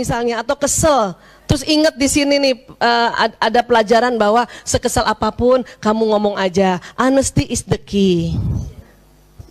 misalnya 0.00 0.40
atau 0.40 0.56
kesel, 0.56 1.12
terus 1.44 1.60
ingat 1.68 1.92
di 2.00 2.08
sini 2.08 2.40
nih 2.40 2.54
uh, 2.80 3.28
ada 3.36 3.60
pelajaran 3.60 4.16
bahwa 4.16 4.48
sekesal 4.64 5.04
apa 5.04 5.28
pun 5.28 5.60
kamu 5.76 6.16
ngomong 6.16 6.40
aja, 6.40 6.80
honesty 6.96 7.44
is 7.52 7.60
the 7.68 7.76
key. 7.76 8.32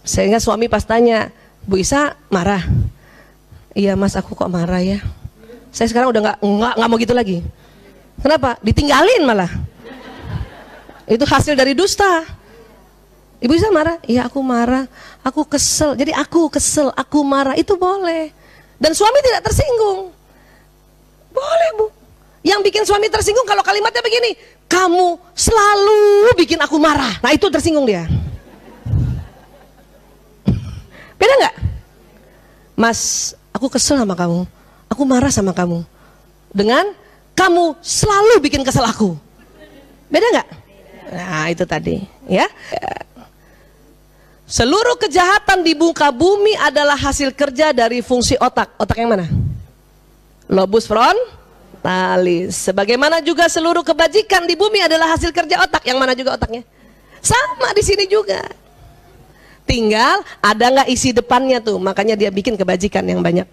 Sehingga 0.02 0.42
suami 0.42 0.66
pas 0.66 0.82
tanya, 0.82 1.30
Bu 1.70 1.78
Isa 1.78 2.18
marah. 2.34 2.66
Iya 3.78 3.94
mas 3.94 4.18
aku 4.18 4.34
kok 4.34 4.50
marah 4.50 4.82
ya. 4.82 4.98
Saya 5.70 5.86
sekarang 5.94 6.10
udah 6.10 6.22
nggak 6.26 6.38
nggak 6.42 6.74
nggak 6.82 6.90
mau 6.90 6.98
gitu 6.98 7.14
lagi. 7.14 7.38
Kenapa? 8.20 8.58
Ditinggalin 8.66 9.22
malah. 9.24 9.52
Itu 11.06 11.24
hasil 11.30 11.54
dari 11.54 11.78
dusta. 11.78 12.26
Ibu 13.40 13.54
Isa 13.56 13.72
marah? 13.72 14.02
Iya 14.04 14.28
aku 14.28 14.42
marah. 14.44 14.90
Aku 15.24 15.48
kesel. 15.48 15.96
Jadi 15.96 16.12
aku 16.12 16.52
kesel, 16.52 16.92
aku 16.92 17.24
marah. 17.24 17.56
Itu 17.56 17.80
boleh. 17.80 18.36
Dan 18.82 18.92
suami 18.92 19.20
tidak 19.24 19.48
tersinggung. 19.48 20.12
Boleh 21.30 21.70
bu. 21.78 21.86
Yang 22.42 22.60
bikin 22.72 22.84
suami 22.88 23.12
tersinggung 23.12 23.46
kalau 23.46 23.62
kalimatnya 23.62 24.00
begini. 24.00 24.36
Kamu 24.70 25.18
selalu 25.34 26.34
bikin 26.38 26.62
aku 26.62 26.78
marah. 26.78 27.18
Nah 27.20 27.32
itu 27.34 27.50
tersinggung 27.50 27.84
dia. 27.90 28.06
Beda 31.20 31.34
nggak? 31.36 31.56
Mas, 32.80 33.34
aku 33.52 33.68
kesel 33.68 34.00
sama 34.00 34.16
kamu. 34.16 34.48
Aku 34.88 35.04
marah 35.04 35.34
sama 35.34 35.52
kamu. 35.52 35.84
Dengan 36.50 36.96
kamu 37.36 37.76
selalu 37.84 38.40
bikin 38.40 38.64
kesel 38.64 38.88
aku. 38.88 39.20
Beda 40.08 40.26
nggak? 40.32 40.48
Nah 41.10 41.46
itu 41.50 41.66
tadi, 41.66 42.06
ya. 42.30 42.48
Seluruh 44.50 44.98
kejahatan 44.98 45.62
di 45.62 45.78
muka 45.78 46.10
bumi 46.10 46.58
adalah 46.58 46.98
hasil 46.98 47.34
kerja 47.38 47.70
dari 47.70 48.02
fungsi 48.02 48.34
otak. 48.40 48.74
Otak 48.82 48.98
yang 48.98 49.14
mana? 49.14 49.30
Lobus 50.50 50.90
frontalis. 50.90 52.58
Sebagaimana 52.58 53.22
juga 53.22 53.46
seluruh 53.46 53.86
kebajikan 53.86 54.50
di 54.50 54.58
bumi 54.58 54.82
adalah 54.82 55.14
hasil 55.14 55.30
kerja 55.30 55.62
otak. 55.62 55.86
Yang 55.86 55.98
mana 56.02 56.14
juga 56.18 56.34
otaknya? 56.36 56.66
Sama 57.22 57.70
di 57.78 57.84
sini 57.86 58.10
juga. 58.10 58.42
Tinggal 59.70 60.26
ada 60.42 60.66
nggak 60.74 60.90
isi 60.90 61.14
depannya 61.14 61.62
tuh, 61.62 61.78
makanya 61.78 62.18
dia 62.18 62.34
bikin 62.34 62.58
kebajikan 62.58 63.06
yang 63.06 63.22
banyak. 63.22 63.46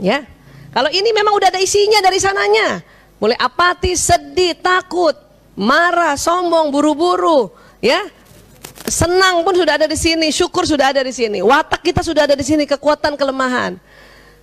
Ya, 0.00 0.24
kalau 0.72 0.88
ini 0.88 1.12
memang 1.12 1.36
udah 1.36 1.52
ada 1.52 1.60
isinya 1.60 2.00
dari 2.00 2.16
sananya, 2.16 2.80
mulai 3.20 3.36
apatis, 3.36 4.08
sedih, 4.08 4.56
takut, 4.56 5.12
marah, 5.52 6.16
sombong, 6.16 6.72
buru-buru, 6.72 7.52
ya, 7.84 8.08
senang 8.88 9.44
pun 9.44 9.52
sudah 9.52 9.76
ada 9.76 9.84
di 9.84 10.00
sini, 10.00 10.32
syukur 10.32 10.64
sudah 10.64 10.96
ada 10.96 11.04
di 11.04 11.12
sini, 11.12 11.44
watak 11.44 11.84
kita 11.84 12.00
sudah 12.00 12.24
ada 12.24 12.32
di 12.32 12.46
sini, 12.46 12.64
kekuatan, 12.64 13.12
kelemahan, 13.20 13.76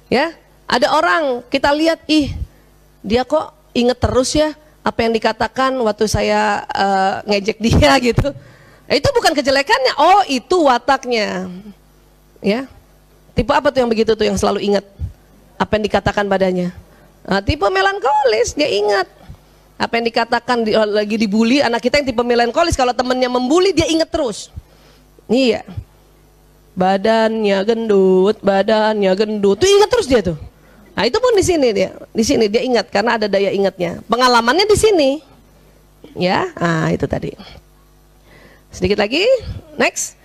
ya. 0.06 0.38
Ada 0.66 0.90
orang 0.92 1.46
kita 1.50 1.70
lihat, 1.72 2.02
ih, 2.10 2.34
dia 3.06 3.22
kok 3.22 3.54
inget 3.76 4.02
terus 4.02 4.34
ya 4.34 4.54
apa 4.86 5.02
yang 5.02 5.14
dikatakan 5.18 5.74
waktu 5.82 6.06
saya 6.06 6.62
uh, 6.70 7.26
ngejek 7.26 7.58
dia 7.58 7.94
gitu 8.14 8.30
itu 8.86 9.08
bukan 9.18 9.34
kejelekannya, 9.34 9.94
oh 9.98 10.22
itu 10.30 10.58
wataknya. 10.62 11.50
Ya. 12.46 12.70
Tipe 13.34 13.50
apa 13.52 13.74
tuh 13.74 13.82
yang 13.82 13.90
begitu 13.90 14.14
tuh 14.14 14.24
yang 14.30 14.38
selalu 14.38 14.62
ingat 14.62 14.86
apa 15.58 15.72
yang 15.76 15.84
dikatakan 15.90 16.30
badannya? 16.30 16.70
Nah, 17.26 17.42
tipe 17.42 17.66
melankolis, 17.66 18.54
dia 18.54 18.70
ingat 18.70 19.10
apa 19.76 19.92
yang 19.98 20.06
dikatakan 20.08 20.58
di, 20.64 20.72
oh, 20.78 20.86
lagi 20.86 21.18
dibully 21.18 21.60
anak 21.60 21.82
kita 21.82 22.00
yang 22.00 22.08
tipe 22.14 22.22
melankolis 22.22 22.78
kalau 22.78 22.94
temennya 22.94 23.28
membuli 23.28 23.74
dia 23.74 23.90
ingat 23.90 24.14
terus. 24.14 24.54
Iya. 25.26 25.66
Badannya 26.78 27.58
gendut, 27.66 28.38
badannya 28.46 29.12
gendut. 29.18 29.66
Tuh 29.66 29.70
ingat 29.82 29.90
terus 29.90 30.06
dia 30.06 30.22
tuh. 30.22 30.38
Nah, 30.96 31.04
itu 31.04 31.20
pun 31.20 31.36
di 31.36 31.44
sini 31.44 31.76
dia. 31.76 31.92
Di 32.16 32.24
sini 32.24 32.48
dia 32.48 32.64
ingat 32.64 32.88
karena 32.88 33.20
ada 33.20 33.28
daya 33.28 33.52
ingatnya. 33.52 34.00
Pengalamannya 34.08 34.64
di 34.64 34.78
sini. 34.80 35.10
Ya, 36.16 36.48
ah 36.56 36.88
itu 36.96 37.04
tadi. 37.04 37.36
Sedikit 38.72 39.04
lagi, 39.04 39.28
next. 39.76 40.16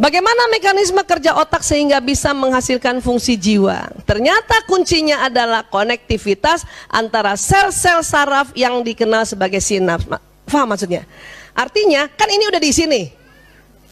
Bagaimana 0.00 0.48
mekanisme 0.48 1.00
kerja 1.04 1.36
otak 1.36 1.60
sehingga 1.60 2.00
bisa 2.00 2.32
menghasilkan 2.32 3.04
fungsi 3.04 3.36
jiwa? 3.36 3.92
Ternyata 4.08 4.64
kuncinya 4.64 5.28
adalah 5.28 5.60
konektivitas 5.68 6.64
antara 6.88 7.36
sel-sel 7.36 8.00
saraf 8.00 8.48
yang 8.56 8.80
dikenal 8.80 9.28
sebagai 9.28 9.60
sinaps. 9.60 10.08
Faham 10.48 10.72
maksudnya? 10.72 11.04
Artinya, 11.52 12.08
kan 12.16 12.32
ini 12.32 12.48
udah 12.48 12.60
di 12.60 12.72
sini. 12.72 13.02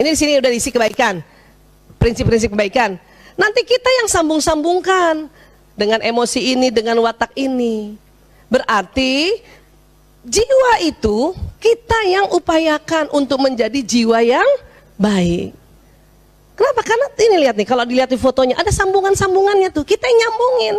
Ini 0.00 0.09
di 0.09 0.16
sini 0.16 0.32
udah 0.41 0.48
diisi 0.48 0.72
kebaikan. 0.72 1.21
Prinsip-prinsip 2.00 2.56
kebaikan. 2.56 2.97
Nanti 3.37 3.69
kita 3.69 3.91
yang 4.00 4.09
sambung-sambungkan 4.09 5.28
dengan 5.78 6.03
emosi 6.03 6.59
ini, 6.59 6.75
dengan 6.75 6.99
watak 7.06 7.31
ini. 7.39 7.94
Berarti 8.50 9.39
jiwa 10.27 10.72
itu 10.83 11.39
kita 11.62 11.99
yang 12.11 12.27
upayakan 12.34 13.06
untuk 13.15 13.39
menjadi 13.39 13.78
jiwa 13.78 14.19
yang 14.19 14.49
baik. 14.99 15.55
Kenapa? 16.59 16.83
Karena 16.83 17.06
ini 17.15 17.37
lihat 17.47 17.55
nih, 17.55 17.69
kalau 17.71 17.87
dilihat 17.87 18.11
di 18.11 18.19
fotonya 18.19 18.59
ada 18.59 18.75
sambungan-sambungannya 18.75 19.71
tuh, 19.71 19.87
kita 19.87 20.03
yang 20.11 20.19
nyambungin. 20.27 20.77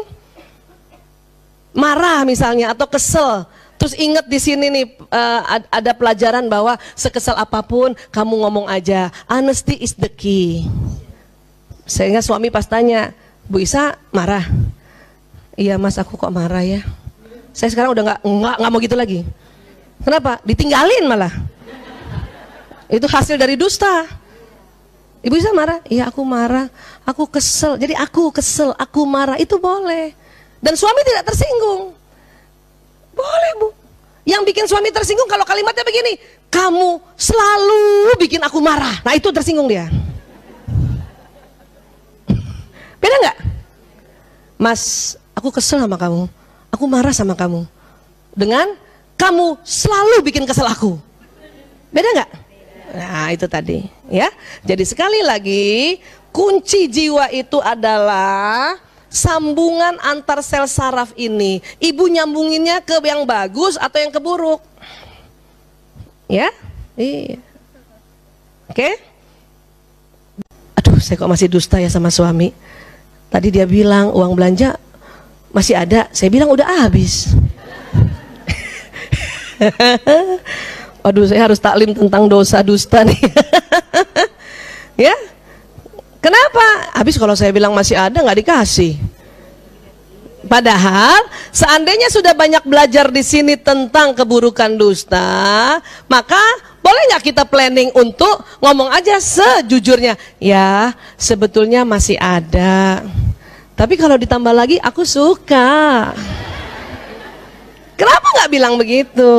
Marah 1.71 2.27
misalnya 2.27 2.75
atau 2.75 2.83
kesel, 2.83 3.47
terus 3.79 3.95
ingat 3.95 4.27
di 4.27 4.35
sini 4.41 4.67
nih 4.67 4.85
uh, 5.07 5.63
ada 5.71 5.95
pelajaran 5.95 6.43
bahwa 6.51 6.75
sekesal 6.99 7.39
apa 7.39 7.63
pun 7.63 7.95
kamu 8.11 8.43
ngomong 8.43 8.67
aja, 8.67 9.07
honesty 9.31 9.79
is 9.79 9.95
the 9.95 10.11
key. 10.11 10.67
Sehingga 11.87 12.19
suami 12.19 12.51
pas 12.51 12.67
tanya, 12.67 13.15
Bu 13.47 13.63
Isa 13.63 13.95
marah. 14.11 14.43
Iya 15.59 15.75
mas 15.75 15.99
aku 15.99 16.15
kok 16.15 16.31
marah 16.31 16.63
ya. 16.63 16.79
Saya 17.51 17.75
sekarang 17.75 17.91
udah 17.91 18.03
nggak 18.07 18.19
nggak 18.23 18.55
nggak 18.63 18.71
mau 18.71 18.79
gitu 18.79 18.95
lagi. 18.95 19.27
Kenapa? 19.99 20.39
Ditinggalin 20.47 21.03
malah. 21.03 21.33
Itu 22.87 23.11
hasil 23.11 23.35
dari 23.35 23.59
dusta. 23.59 24.07
Ibu 25.19 25.35
bisa 25.35 25.51
marah? 25.51 25.83
Iya 25.91 26.07
aku 26.07 26.23
marah. 26.23 26.71
Aku 27.03 27.27
kesel. 27.27 27.75
Jadi 27.75 27.91
aku 27.91 28.31
kesel, 28.31 28.71
aku 28.79 29.03
marah. 29.03 29.35
Itu 29.35 29.59
boleh. 29.59 30.15
Dan 30.63 30.79
suami 30.79 31.03
tidak 31.03 31.27
tersinggung. 31.27 31.91
Boleh 33.11 33.51
bu. 33.59 33.67
Yang 34.23 34.41
bikin 34.55 34.63
suami 34.63 34.95
tersinggung 34.95 35.27
kalau 35.27 35.43
kalimatnya 35.43 35.83
begini. 35.83 36.15
Kamu 36.47 37.03
selalu 37.19 38.15
bikin 38.15 38.39
aku 38.39 38.63
marah. 38.63 39.03
Nah 39.03 39.11
itu 39.11 39.27
tersinggung 39.35 39.67
dia. 39.67 39.91
Beda 43.03 43.15
nggak? 43.27 43.37
Mas, 44.55 45.15
aku 45.39 45.55
kesel 45.55 45.79
sama 45.79 45.95
kamu. 45.95 46.27
Aku 46.69 46.85
marah 46.85 47.15
sama 47.15 47.33
kamu. 47.33 47.63
Dengan 48.35 48.75
kamu 49.15 49.57
selalu 49.63 50.21
bikin 50.27 50.43
kesel 50.43 50.67
aku. 50.67 50.99
Beda 51.89 52.07
nggak? 52.13 52.31
Nah 52.93 53.27
itu 53.33 53.45
tadi 53.47 53.87
ya. 54.11 54.29
Jadi 54.67 54.83
sekali 54.85 55.23
lagi 55.23 55.97
kunci 56.29 56.85
jiwa 56.91 57.31
itu 57.33 57.57
adalah 57.63 58.77
sambungan 59.09 59.97
antar 60.05 60.45
sel 60.45 60.69
saraf 60.69 61.15
ini. 61.17 61.63
Ibu 61.81 62.05
nyambunginnya 62.11 62.85
ke 62.85 63.01
yang 63.01 63.25
bagus 63.25 63.75
atau 63.79 63.97
yang 63.97 64.13
keburuk? 64.13 64.61
Ya? 66.29 66.53
Iya. 66.93 67.41
Oke? 68.69 69.01
Aduh, 70.77 71.01
saya 71.01 71.17
kok 71.17 71.25
masih 71.25 71.49
dusta 71.49 71.81
ya 71.81 71.89
sama 71.89 72.13
suami. 72.13 72.53
Tadi 73.33 73.49
dia 73.49 73.65
bilang 73.65 74.13
uang 74.13 74.37
belanja 74.37 74.77
masih 75.53 75.75
ada. 75.77 76.09
Saya 76.13 76.29
bilang 76.33 76.49
udah 76.49 76.85
habis. 76.85 77.33
Waduh, 81.03 81.25
saya 81.27 81.47
harus 81.47 81.59
taklim 81.59 81.95
tentang 81.95 82.27
dosa 82.27 82.63
dusta 82.63 83.03
nih. 83.03 83.19
ya? 85.09 85.15
Kenapa? 86.19 86.91
Habis 86.95 87.15
kalau 87.15 87.35
saya 87.35 87.55
bilang 87.55 87.71
masih 87.71 87.95
ada 87.95 88.19
nggak 88.19 88.39
dikasih. 88.43 88.99
Padahal 90.47 91.19
seandainya 91.51 92.07
sudah 92.07 92.31
banyak 92.31 92.63
belajar 92.63 93.11
di 93.11 93.19
sini 93.19 93.59
tentang 93.59 94.15
keburukan 94.15 94.71
dusta, 94.79 95.77
maka 96.07 96.39
boleh 96.79 97.11
nggak 97.11 97.23
kita 97.31 97.43
planning 97.43 97.91
untuk 97.91 98.47
ngomong 98.63 98.87
aja 98.87 99.19
sejujurnya, 99.19 100.15
ya 100.39 100.95
sebetulnya 101.19 101.83
masih 101.83 102.15
ada. 102.15 103.03
Tapi 103.79 103.95
kalau 103.95 104.19
ditambah 104.19 104.51
lagi, 104.51 104.75
aku 104.83 105.07
suka. 105.07 106.11
Kenapa 107.95 108.27
nggak 108.35 108.51
bilang 108.51 108.75
begitu? 108.75 109.31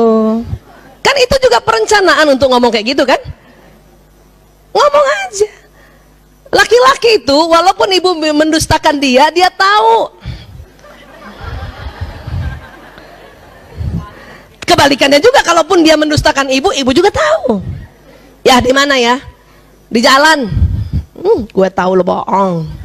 Kan 1.05 1.15
itu 1.21 1.35
juga 1.45 1.61
perencanaan 1.61 2.25
untuk 2.25 2.49
ngomong 2.49 2.73
kayak 2.73 2.97
gitu 2.97 3.05
kan? 3.05 3.21
Ngomong 4.73 5.05
aja. 5.29 5.49
Laki-laki 6.49 7.21
itu 7.21 7.37
walaupun 7.37 7.93
ibu 7.93 8.17
mendustakan 8.17 8.97
dia, 8.97 9.29
dia 9.29 9.53
tahu. 9.53 10.09
Kebalikannya 14.65 15.21
juga 15.21 15.45
kalaupun 15.45 15.85
dia 15.85 15.93
mendustakan 15.93 16.49
ibu, 16.49 16.73
ibu 16.73 16.89
juga 16.97 17.13
tahu. 17.13 17.61
Ya 18.41 18.57
di 18.57 18.73
mana 18.73 18.97
ya? 18.97 19.21
Di 19.85 20.01
jalan. 20.01 20.49
Hmm, 21.13 21.45
gue 21.45 21.69
tahu 21.69 21.93
lo 21.93 22.01
bohong. 22.01 22.80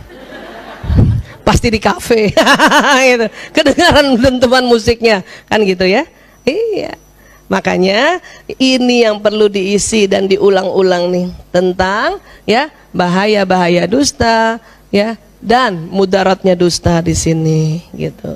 Pasti 1.47 1.71
di 1.71 1.79
kafe. 1.79 2.35
gitu. 3.15 3.27
Kedengaran 3.55 4.19
dentuman 4.19 4.67
musiknya, 4.67 5.23
kan 5.47 5.63
gitu 5.63 5.87
ya? 5.87 6.03
Iya. 6.43 6.99
Makanya 7.47 8.19
ini 8.59 9.07
yang 9.07 9.23
perlu 9.23 9.47
diisi 9.47 10.11
dan 10.11 10.27
diulang-ulang 10.27 11.15
nih 11.15 11.27
tentang 11.55 12.19
ya 12.43 12.75
bahaya-bahaya 12.91 13.87
dusta 13.87 14.59
ya 14.91 15.15
dan 15.39 15.87
mudaratnya 15.87 16.59
dusta 16.59 16.99
di 16.99 17.15
sini 17.15 17.87
gitu. 17.95 18.35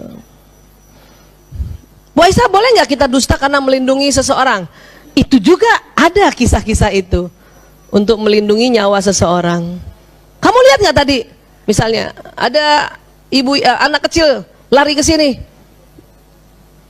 Bu 2.14 2.22
Aisyah 2.22 2.46
boleh 2.46 2.70
nggak 2.78 2.90
kita 2.94 3.10
dusta 3.10 3.34
karena 3.34 3.58
melindungi 3.58 4.14
seseorang? 4.14 4.70
Itu 5.18 5.42
juga 5.42 5.66
ada 5.98 6.30
kisah-kisah 6.30 6.94
itu 6.94 7.26
untuk 7.90 8.14
melindungi 8.22 8.78
nyawa 8.78 9.02
seseorang. 9.02 9.74
Kamu 10.38 10.58
lihat 10.70 10.78
nggak 10.86 10.98
tadi 11.02 11.18
misalnya 11.70 12.10
ada 12.34 12.98
ibu 13.30 13.54
uh, 13.54 13.78
anak 13.86 14.10
kecil 14.10 14.42
lari 14.74 14.98
ke 14.98 15.06
sini? 15.06 15.38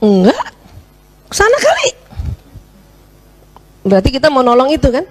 Enggak, 0.00 0.56
sana 1.28 1.60
kali 1.60 2.00
Berarti 3.80 4.12
kita 4.12 4.28
mau 4.28 4.44
nolong 4.44 4.72
itu 4.72 4.88
kan? 4.92 5.04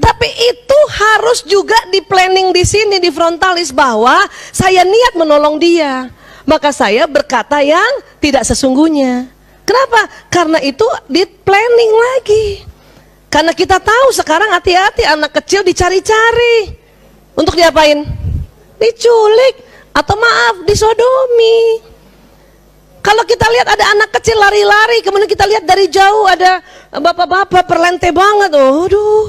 Tapi 0.00 0.28
itu 0.30 0.78
harus 0.90 1.44
juga 1.46 1.76
di 1.92 2.02
planning 2.02 2.50
di 2.50 2.64
sini 2.66 2.98
di 2.98 3.12
frontalis 3.14 3.70
bahwa 3.70 4.16
saya 4.50 4.82
niat 4.82 5.14
menolong 5.14 5.60
dia. 5.60 6.10
Maka 6.48 6.74
saya 6.74 7.06
berkata 7.06 7.62
yang 7.62 8.02
tidak 8.18 8.42
sesungguhnya. 8.42 9.28
Kenapa? 9.62 10.10
Karena 10.26 10.58
itu 10.58 10.82
di 11.06 11.22
planning 11.22 11.92
lagi. 11.94 12.46
Karena 13.30 13.54
kita 13.54 13.78
tahu 13.78 14.10
sekarang 14.10 14.50
hati-hati 14.50 15.06
anak 15.06 15.30
kecil 15.38 15.62
dicari-cari. 15.62 16.79
Untuk 17.40 17.56
diapain? 17.56 18.04
Diculik 18.76 19.64
atau 19.96 20.14
maaf 20.20 20.60
disodomi. 20.68 21.80
Kalau 23.00 23.24
kita 23.24 23.48
lihat 23.48 23.64
ada 23.64 23.84
anak 23.96 24.12
kecil 24.20 24.36
lari-lari, 24.36 25.00
kemudian 25.00 25.24
kita 25.24 25.48
lihat 25.48 25.64
dari 25.64 25.88
jauh 25.88 26.28
ada 26.28 26.60
bapak-bapak 26.92 27.64
perlente 27.64 28.12
banget. 28.12 28.52
Oh, 28.52 28.84
waduh, 28.84 29.24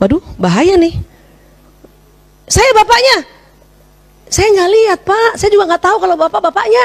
waduh, 0.00 0.24
bahaya 0.40 0.80
nih. 0.80 0.96
Saya 2.48 2.72
bapaknya, 2.72 3.28
saya 4.32 4.48
nggak 4.56 4.70
lihat 4.72 4.98
pak, 5.04 5.30
saya 5.36 5.52
juga 5.52 5.68
nggak 5.68 5.84
tahu 5.84 5.96
kalau 6.00 6.16
bapak 6.16 6.40
bapaknya. 6.48 6.84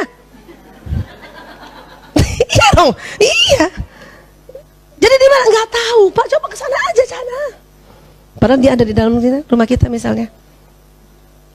iya 2.52 2.68
dong, 2.76 2.92
iya. 3.20 3.64
Jadi 5.00 5.16
dia 5.16 5.40
nggak 5.56 5.70
tahu, 5.72 6.02
pak 6.12 6.26
coba 6.36 6.48
ke 6.52 6.58
sana 6.60 6.78
aja 6.92 7.04
sana. 7.08 7.40
Padahal 8.40 8.60
dia 8.60 8.72
ada 8.76 8.84
di 8.84 8.96
dalam 8.96 9.20
rumah 9.48 9.68
kita 9.68 9.88
misalnya. 9.88 10.39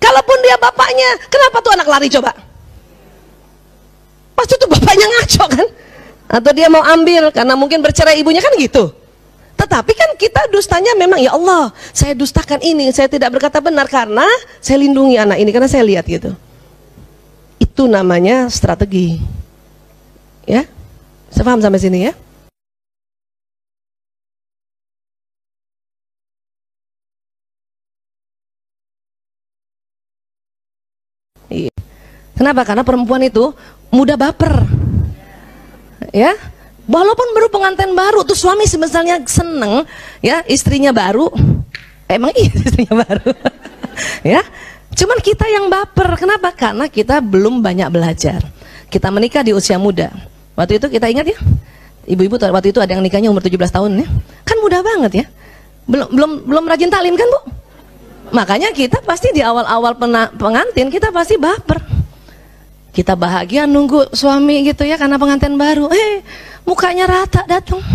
Kalaupun 0.04 0.38
dia 0.44 0.56
bapaknya, 0.60 1.08
kenapa 1.32 1.64
tuh 1.64 1.72
anak 1.72 1.88
lari 1.88 2.12
coba? 2.12 2.36
Pasti 4.36 4.60
tuh 4.60 4.68
bapaknya 4.68 5.06
ngaco 5.08 5.44
kan? 5.48 5.66
Atau 6.28 6.52
dia 6.52 6.68
mau 6.68 6.84
ambil 6.84 7.32
karena 7.32 7.56
mungkin 7.56 7.80
bercerai 7.80 8.20
ibunya 8.20 8.44
kan 8.44 8.52
gitu. 8.60 8.92
Tetapi 9.56 9.92
kan 9.96 10.10
kita 10.20 10.52
dustanya 10.52 10.92
memang 10.92 11.16
ya 11.24 11.32
Allah, 11.32 11.72
saya 11.96 12.12
dustakan 12.12 12.60
ini, 12.60 12.92
saya 12.92 13.08
tidak 13.08 13.32
berkata 13.32 13.64
benar 13.64 13.88
karena 13.88 14.26
saya 14.60 14.84
lindungi 14.84 15.16
anak 15.16 15.40
ini 15.40 15.50
karena 15.54 15.70
saya 15.70 15.86
lihat 15.86 16.04
gitu. 16.04 16.36
Itu 17.56 17.88
namanya 17.88 18.52
strategi. 18.52 19.24
Ya? 20.44 20.68
Saya 21.32 21.44
paham 21.48 21.64
sampai 21.64 21.80
sini 21.80 22.10
ya? 22.10 22.12
Kenapa? 32.34 32.66
Karena 32.66 32.82
perempuan 32.82 33.22
itu 33.22 33.54
mudah 33.94 34.18
baper. 34.18 34.66
Ya, 36.10 36.34
walaupun 36.86 37.26
baru 37.34 37.48
pengantin 37.50 37.94
baru 37.94 38.26
tuh 38.26 38.36
suami 38.38 38.66
sebenarnya 38.66 39.22
seneng 39.26 39.86
ya 40.18 40.42
istrinya 40.50 40.90
baru. 40.90 41.30
Emang 42.10 42.34
iya 42.34 42.52
istrinya 42.60 43.02
baru. 43.06 43.30
ya, 44.26 44.42
cuman 44.94 45.18
kita 45.22 45.46
yang 45.46 45.70
baper. 45.70 46.18
Kenapa? 46.18 46.50
Karena 46.52 46.90
kita 46.90 47.22
belum 47.22 47.62
banyak 47.62 47.88
belajar. 47.90 48.42
Kita 48.90 49.10
menikah 49.10 49.42
di 49.46 49.54
usia 49.54 49.78
muda. 49.78 50.10
Waktu 50.54 50.78
itu 50.78 50.86
kita 50.86 51.10
ingat 51.10 51.26
ya, 51.34 51.38
ibu-ibu 52.06 52.38
waktu 52.38 52.70
itu 52.70 52.78
ada 52.78 52.94
yang 52.94 53.02
nikahnya 53.02 53.30
umur 53.30 53.42
17 53.42 53.58
tahun 53.70 53.90
ya. 54.02 54.06
Kan 54.46 54.58
mudah 54.62 54.82
banget 54.82 55.12
ya. 55.22 55.26
Belum 55.86 56.08
belum 56.10 56.30
belum 56.46 56.64
rajin 56.66 56.90
talim 56.90 57.14
kan, 57.14 57.26
Bu? 57.26 57.40
Makanya 58.34 58.74
kita 58.74 59.02
pasti 59.02 59.30
di 59.30 59.42
awal-awal 59.42 59.94
pengantin 60.34 60.90
kita 60.90 61.14
pasti 61.14 61.38
baper 61.38 62.03
kita 62.94 63.18
bahagia 63.18 63.66
nunggu 63.66 64.14
suami 64.14 64.70
gitu 64.70 64.86
ya 64.86 64.94
karena 64.94 65.18
pengantin 65.18 65.58
baru. 65.58 65.90
Eh, 65.90 66.22
mukanya 66.62 67.10
rata 67.10 67.42
datang. 67.42 67.82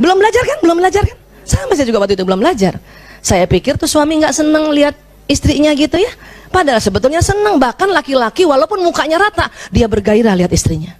belum 0.00 0.16
belajar 0.16 0.42
kan? 0.46 0.58
Belum 0.62 0.78
belajar 0.78 1.02
kan? 1.02 1.18
Sama 1.42 1.74
saya 1.74 1.90
juga 1.90 2.06
waktu 2.06 2.14
itu 2.14 2.22
belum 2.22 2.38
belajar. 2.38 2.78
Saya 3.18 3.50
pikir 3.50 3.74
tuh 3.74 3.90
suami 3.90 4.22
nggak 4.22 4.30
seneng 4.30 4.70
lihat 4.70 4.94
istrinya 5.26 5.74
gitu 5.74 5.98
ya. 5.98 6.14
Padahal 6.54 6.78
sebetulnya 6.78 7.18
seneng 7.18 7.58
bahkan 7.58 7.90
laki-laki 7.90 8.46
walaupun 8.46 8.78
mukanya 8.86 9.18
rata 9.18 9.50
dia 9.74 9.90
bergairah 9.90 10.38
lihat 10.38 10.54
istrinya. 10.54 10.94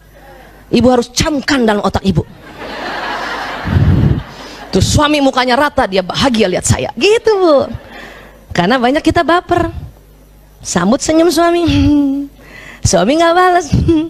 Ibu 0.75 0.87
harus 0.91 1.07
camkan 1.15 1.67
dalam 1.67 1.83
otak 1.87 2.03
ibu. 2.03 2.27
Tuh 4.71 4.83
suami 4.83 5.23
mukanya 5.23 5.59
rata 5.59 5.87
dia 5.87 6.03
bahagia 6.03 6.51
lihat 6.51 6.67
saya. 6.67 6.91
Gitu 6.99 7.31
bu. 7.31 7.71
Karena 8.51 8.79
banyak 8.79 9.03
kita 9.03 9.23
baper. 9.23 9.90
Sambut 10.61 11.01
senyum 11.01 11.33
suami. 11.33 11.65
Suami 12.89 13.13
nggak 13.17 13.35
balas. 13.37 13.67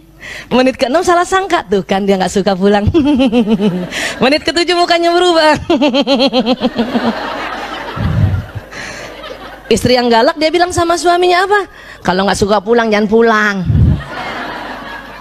Menit 0.54 0.76
ke 0.76 0.86
enam 0.86 1.02
salah 1.02 1.24
sangka 1.24 1.64
tuh 1.66 1.82
kan 1.82 2.04
dia 2.06 2.18
nggak 2.18 2.30
suka 2.30 2.52
pulang. 2.54 2.86
Menit 4.22 4.42
ke 4.46 4.50
tujuh 4.54 4.76
mukanya 4.78 5.10
berubah. 5.10 5.54
Istri 9.70 9.94
yang 9.94 10.10
galak 10.10 10.34
dia 10.38 10.50
bilang 10.50 10.74
sama 10.74 10.98
suaminya 10.98 11.46
apa? 11.46 11.60
Kalau 12.02 12.26
nggak 12.26 12.38
suka 12.38 12.58
pulang 12.58 12.90
jangan 12.90 13.06
pulang. 13.06 13.56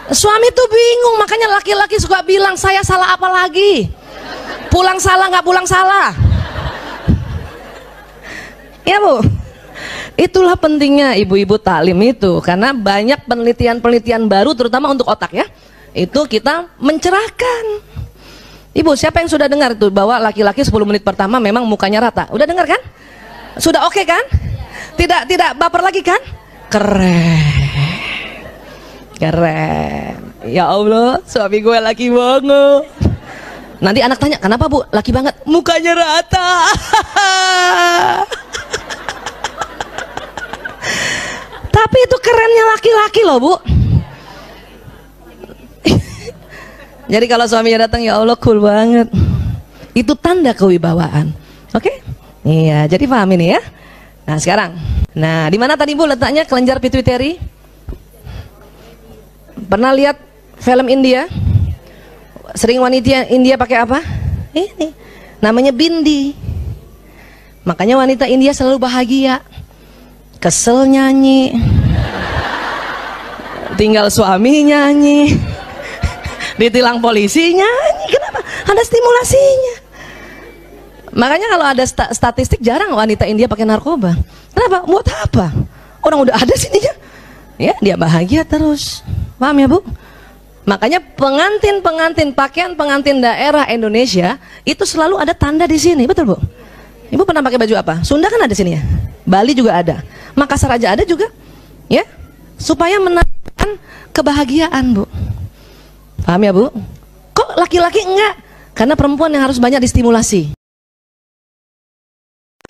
Suami 0.09 0.49
tuh 0.57 0.65
bingung 0.65 1.21
makanya 1.21 1.53
laki-laki 1.53 2.01
suka 2.01 2.25
bilang 2.25 2.57
saya 2.57 2.81
salah 2.81 3.13
apa 3.13 3.29
lagi? 3.29 3.85
Pulang 4.73 4.97
salah 4.97 5.29
nggak 5.29 5.45
pulang 5.45 5.65
salah? 5.69 6.13
Ya 8.89 8.97
bu. 8.97 9.38
Itulah 10.19 10.59
pentingnya 10.59 11.15
ibu-ibu 11.15 11.55
taklim 11.55 11.95
itu 12.03 12.43
karena 12.43 12.75
banyak 12.75 13.23
penelitian-penelitian 13.23 14.27
baru 14.27 14.51
terutama 14.51 14.91
untuk 14.91 15.07
otak 15.07 15.31
ya. 15.31 15.47
Itu 15.95 16.27
kita 16.27 16.75
mencerahkan. 16.75 17.63
Ibu, 18.75 18.99
siapa 18.99 19.23
yang 19.23 19.31
sudah 19.31 19.47
dengar 19.47 19.79
itu 19.79 19.87
bahwa 19.87 20.19
laki-laki 20.19 20.59
10 20.67 20.75
menit 20.83 21.07
pertama 21.07 21.39
memang 21.39 21.63
mukanya 21.63 22.11
rata? 22.11 22.27
Udah 22.35 22.43
dengar 22.43 22.67
kan? 22.67 22.83
Sudah 23.63 23.87
oke 23.87 23.95
okay, 23.95 24.03
kan? 24.03 24.21
Tidak 24.99 25.23
tidak 25.31 25.55
baper 25.55 25.87
lagi 25.87 26.03
kan? 26.03 26.19
Keren. 26.67 27.71
Keren. 29.15 30.15
Ya 30.51 30.67
Allah, 30.67 31.23
suami 31.23 31.63
gue 31.63 31.77
laki 31.79 32.11
banget. 32.11 32.83
Nanti 33.79 33.99
anak 34.03 34.19
tanya, 34.19 34.35
kenapa 34.35 34.67
bu? 34.67 34.83
Laki 34.91 35.15
banget. 35.15 35.39
Mukanya 35.47 35.95
rata. 35.95 36.49
Tapi 41.79 41.97
itu 42.03 42.17
kerennya 42.19 42.63
laki-laki 42.75 43.21
loh 43.23 43.37
bu. 43.39 43.53
Jadi 47.13 47.25
kalau 47.31 47.47
suaminya 47.47 47.87
datang 47.87 48.03
ya 48.03 48.19
Allah 48.19 48.35
cool 48.35 48.59
banget. 48.59 49.07
Itu 49.95 50.11
tanda 50.19 50.51
kewibawaan. 50.51 51.31
Oke? 51.71 51.87
Okay? 51.87 51.95
Iya, 52.39 52.87
jadi 52.87 53.03
paham 53.03 53.35
ini 53.35 53.51
ya. 53.51 53.61
Nah 54.23 54.39
sekarang, 54.39 54.71
nah 55.11 55.51
di 55.51 55.59
mana 55.59 55.75
tadi 55.75 55.91
bu 55.91 56.07
letaknya 56.07 56.47
kelenjar 56.47 56.79
pituitari? 56.79 57.35
Pernah 59.67 59.91
lihat 59.91 60.15
film 60.55 60.87
India? 60.87 61.27
Sering 62.55 62.79
wanita 62.79 63.27
India 63.27 63.59
pakai 63.59 63.77
apa? 63.83 63.99
Ini, 64.55 64.95
namanya 65.43 65.75
bindi. 65.75 66.31
Makanya 67.67 67.99
wanita 67.99 68.25
India 68.25 68.55
selalu 68.55 68.81
bahagia 68.81 69.43
kesel 70.39 70.87
nyanyi. 70.87 71.53
Tinggal 73.75 74.11
suami 74.11 74.67
nyanyi. 74.67 75.39
Ditilang 76.59 76.99
polisi 76.99 77.55
nyanyi. 77.55 78.05
Kenapa? 78.11 78.39
Ada 78.67 78.81
stimulasinya. 78.83 79.75
Makanya 81.09 81.47
kalau 81.51 81.65
ada 81.67 81.83
sta 81.87 82.05
statistik 82.11 82.59
jarang 82.63 82.91
wanita 82.95 83.23
India 83.27 83.47
pakai 83.47 83.67
narkoba. 83.67 84.15
Kenapa? 84.51 84.83
Buat 84.87 85.07
apa? 85.11 85.51
Orang 86.03 86.27
udah 86.27 86.35
ada 86.35 86.55
sini 86.55 86.79
ya 87.59 87.75
dia 87.83 87.95
bahagia 87.99 88.47
terus. 88.47 89.03
Paham 89.35 89.55
ya 89.59 89.67
bu? 89.67 89.79
Makanya 90.63 91.01
pengantin-pengantin 91.01 92.31
pakaian 92.31 92.71
pengantin 92.77 93.19
daerah 93.19 93.67
Indonesia 93.67 94.37
itu 94.63 94.83
selalu 94.85 95.19
ada 95.19 95.33
tanda 95.35 95.65
di 95.67 95.79
sini. 95.79 96.07
Betul 96.07 96.35
bu 96.35 96.37
ibu 97.09 97.21
pernah 97.25 97.41
pakai 97.41 97.59
baju 97.61 97.75
apa 97.77 97.93
Sunda 98.05 98.29
kan 98.29 98.41
ada 98.41 98.53
sini 98.53 98.77
ya 98.77 98.81
Bali 99.29 99.53
juga 99.53 99.77
ada, 99.77 100.01
Makassar 100.33 100.73
aja 100.73 100.97
ada 100.97 101.05
juga, 101.05 101.29
ya, 101.85 102.01
supaya 102.57 102.97
menahan 102.97 103.69
kebahagiaan 104.09 104.97
bu. 104.97 105.05
Paham 106.25 106.41
ya 106.41 106.49
bu? 106.49 106.73
Kok 107.37 107.61
laki-laki 107.61 108.01
enggak? 108.01 108.41
Karena 108.73 108.97
perempuan 108.97 109.29
yang 109.29 109.45
harus 109.45 109.61
banyak 109.61 109.85
distimulasi. 109.85 110.57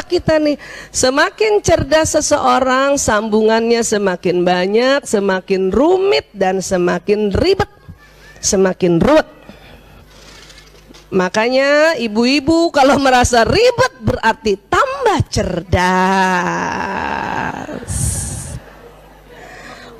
Kita 0.09 0.35
nih, 0.41 0.59
semakin 0.91 1.63
cerdas 1.63 2.19
seseorang, 2.19 2.99
sambungannya 2.99 3.79
semakin 3.79 4.43
banyak, 4.43 5.07
semakin 5.07 5.71
rumit 5.71 6.27
dan 6.35 6.59
semakin 6.59 7.31
ribet, 7.31 7.71
semakin 8.43 8.99
ruwet. 8.99 9.38
Makanya 11.09 11.97
ibu-ibu 11.97 12.69
kalau 12.69 13.01
merasa 13.01 13.41
ribet 13.41 13.93
berarti 13.97 14.61
tambah 14.69 15.19
cerdas. 15.25 15.81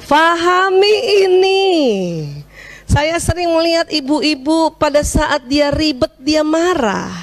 Fahami 0.06 0.96
ini. 1.26 1.66
Saya 2.86 3.18
sering 3.22 3.50
melihat 3.54 3.90
ibu-ibu 3.90 4.74
pada 4.78 5.02
saat 5.06 5.46
dia 5.50 5.74
ribet 5.74 6.14
dia 6.22 6.46
marah. 6.46 7.14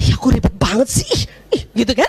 Ya 0.00 0.16
aku 0.16 0.32
ribet 0.32 0.52
banget 0.56 0.88
sih, 0.88 1.28
Ih, 1.52 1.68
gitu 1.76 1.92
kan? 1.92 2.08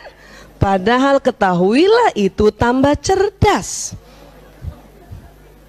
Padahal 0.56 1.20
ketahuilah 1.20 2.16
itu 2.16 2.52
tambah 2.52 2.96
cerdas. 3.00 3.96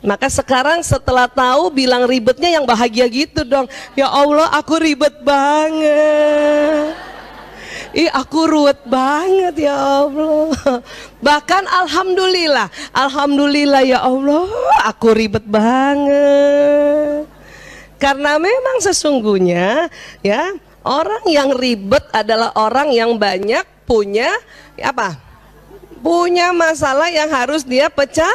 Maka 0.03 0.27
sekarang 0.27 0.83
setelah 0.83 1.31
tahu 1.31 1.71
bilang 1.71 2.11
ribetnya 2.11 2.51
yang 2.59 2.67
bahagia 2.67 3.07
gitu 3.07 3.47
dong. 3.47 3.71
Ya 3.95 4.11
Allah 4.11 4.51
aku 4.51 4.83
ribet 4.83 5.23
banget. 5.23 6.99
Ih 7.93 8.09
aku 8.09 8.49
ruwet 8.49 8.89
banget 8.89 9.69
ya 9.69 9.77
Allah 9.77 10.81
Bahkan 11.21 11.69
Alhamdulillah 11.69 12.73
Alhamdulillah 12.89 13.85
ya 13.85 14.01
Allah 14.01 14.49
Aku 14.89 15.13
ribet 15.13 15.45
banget 15.45 17.29
Karena 18.01 18.41
memang 18.41 18.81
sesungguhnya 18.81 19.93
ya 20.25 20.57
Orang 20.83 21.29
yang 21.29 21.53
ribet 21.55 22.03
adalah 22.11 22.51
orang 22.59 22.91
yang 22.91 23.15
banyak 23.15 23.63
punya 23.87 24.35
apa? 24.83 25.15
Punya 26.03 26.51
masalah 26.51 27.07
yang 27.07 27.31
harus 27.31 27.63
dia 27.63 27.87
pecah 27.87 28.35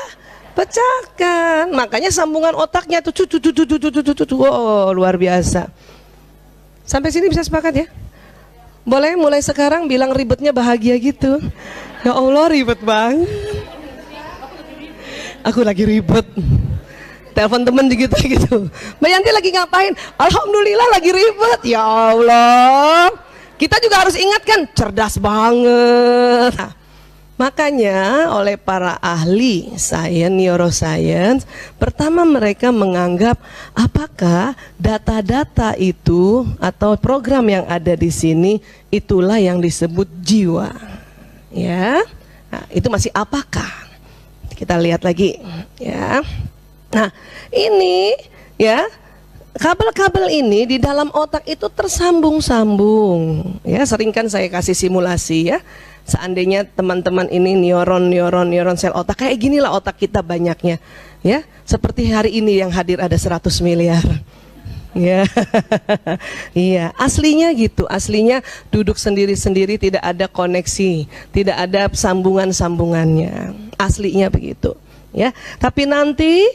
pecahkan. 0.58 1.70
Makanya 1.70 2.10
sambungan 2.10 2.58
otaknya 2.58 3.06
tuh 3.06 3.14
tuh 3.14 3.30
tuh 3.30 3.38
tuh 3.38 3.54
tuh 3.54 3.78
tuh 3.78 4.02
tuh 4.02 4.26
tuh 4.26 4.38
oh 4.42 4.90
luar 4.90 5.14
biasa. 5.14 5.70
Sampai 6.82 7.14
sini 7.14 7.30
bisa 7.30 7.46
sepakat 7.46 7.86
ya? 7.86 7.88
Boleh 8.88 9.14
mulai 9.20 9.44
sekarang 9.44 9.86
bilang 9.86 10.16
ribetnya 10.16 10.50
bahagia 10.56 10.98
gitu. 10.98 11.38
Ya 12.02 12.16
Allah 12.16 12.50
ribet 12.50 12.80
banget. 12.82 13.28
Aku 15.46 15.62
lagi 15.62 15.84
ribet. 15.86 16.26
Telepon 17.36 17.62
temen 17.62 17.86
gitu 17.92 18.18
gitu. 18.34 18.72
Mbak 18.98 19.10
Yanti 19.14 19.30
lagi 19.30 19.50
ngapain? 19.54 19.94
Alhamdulillah 20.18 20.88
lagi 20.90 21.10
ribet. 21.14 21.60
Ya 21.68 21.84
Allah. 21.86 23.14
Kita 23.60 23.78
juga 23.84 24.08
harus 24.08 24.16
ingatkan 24.16 24.70
cerdas 24.72 25.20
banget. 25.20 26.54
Nah, 26.56 26.72
Makanya 27.38 28.34
oleh 28.34 28.58
para 28.58 28.98
ahli 28.98 29.70
sains 29.78 30.34
neuroscience, 30.34 31.46
pertama 31.78 32.26
mereka 32.26 32.74
menganggap 32.74 33.38
apakah 33.78 34.58
data-data 34.82 35.78
itu 35.78 36.50
atau 36.58 36.98
program 36.98 37.46
yang 37.46 37.66
ada 37.70 37.94
di 37.94 38.10
sini 38.10 38.58
itulah 38.90 39.38
yang 39.38 39.62
disebut 39.62 40.10
jiwa. 40.26 40.74
Ya. 41.54 42.02
Nah, 42.50 42.66
itu 42.74 42.90
masih 42.90 43.14
apakah? 43.14 43.86
Kita 44.58 44.74
lihat 44.82 45.06
lagi, 45.06 45.38
ya. 45.78 46.26
Nah, 46.90 47.14
ini 47.54 48.18
ya 48.58 48.82
kabel-kabel 49.54 50.34
ini 50.34 50.66
di 50.66 50.78
dalam 50.82 51.14
otak 51.14 51.46
itu 51.46 51.70
tersambung-sambung. 51.70 53.46
Ya, 53.62 53.86
sering 53.86 54.10
kan 54.10 54.26
saya 54.26 54.50
kasih 54.50 54.74
simulasi 54.74 55.54
ya 55.54 55.62
seandainya 56.08 56.64
teman-teman 56.64 57.28
ini 57.28 57.54
neuron 57.54 58.08
neuron 58.08 58.48
neuron 58.48 58.80
sel 58.80 58.96
otak 58.96 59.28
kayak 59.28 59.38
gini 59.38 59.60
lah 59.60 59.76
otak 59.76 60.00
kita 60.00 60.24
banyaknya 60.24 60.80
ya. 61.22 61.44
Seperti 61.68 62.08
hari 62.08 62.40
ini 62.40 62.64
yang 62.64 62.72
hadir 62.72 63.04
ada 63.04 63.14
100 63.14 63.44
miliar 63.60 64.02
ya. 64.96 65.28
Iya 66.56 66.96
aslinya 66.98 67.52
gitu 67.54 67.86
aslinya 67.86 68.42
duduk 68.74 68.96
sendiri-sendiri 68.98 69.78
tidak 69.78 70.02
ada 70.02 70.26
koneksi 70.26 71.06
tidak 71.36 71.58
ada 71.60 71.92
sambungan-sambungannya. 71.92 73.54
Aslinya 73.76 74.32
begitu 74.32 74.74
ya. 75.12 75.36
Tapi 75.60 75.86
nanti 75.86 76.48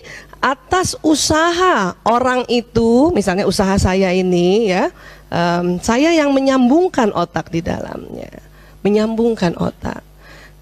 atas 0.43 0.99
usaha 1.07 1.95
orang 2.03 2.43
itu 2.51 3.15
misalnya 3.15 3.47
usaha 3.47 3.79
saya 3.79 4.11
ini 4.11 4.75
ya 4.75 4.91
um, 5.31 5.79
saya 5.79 6.11
yang 6.11 6.35
menyambungkan 6.35 7.15
otak 7.15 7.55
di 7.55 7.63
dalamnya 7.63 8.52
menyambungkan 8.83 9.57
otak. 9.59 10.03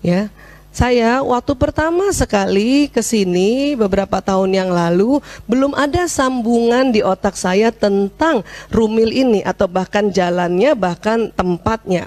Ya, 0.00 0.32
saya 0.70 1.18
waktu 1.20 1.52
pertama 1.58 2.14
sekali 2.14 2.86
ke 2.86 3.02
sini 3.02 3.74
beberapa 3.74 4.22
tahun 4.22 4.54
yang 4.54 4.70
lalu 4.70 5.18
belum 5.50 5.74
ada 5.74 6.06
sambungan 6.06 6.94
di 6.94 7.02
otak 7.02 7.34
saya 7.34 7.74
tentang 7.74 8.46
rumil 8.70 9.10
ini 9.10 9.42
atau 9.42 9.66
bahkan 9.66 10.14
jalannya 10.14 10.72
bahkan 10.78 11.34
tempatnya 11.34 12.06